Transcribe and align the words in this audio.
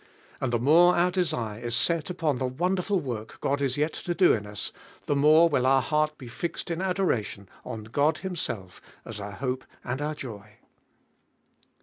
And 0.39 0.51
the 0.51 0.57
more 0.57 0.95
our 0.95 1.11
desire 1.11 1.59
is 1.61 1.75
set 1.75 2.09
upon 2.09 2.39
the 2.39 2.47
wonderful 2.47 2.99
work 2.99 3.37
God 3.39 3.61
is 3.61 3.77
yet 3.77 3.93
to 3.93 4.15
do 4.15 4.33
in 4.33 4.47
us, 4.47 4.71
the 5.05 5.15
more 5.15 5.47
will 5.47 5.67
our 5.67 5.79
heart 5.83 6.17
be 6.17 6.27
fixed 6.27 6.71
in 6.71 6.81
adoration 6.81 7.47
on 7.63 7.83
God 7.83 8.17
Himself 8.17 8.81
as 9.05 9.19
our 9.19 9.33
hope 9.33 9.63
and 9.83 10.01
our 10.01 10.15
joy. 10.15 10.53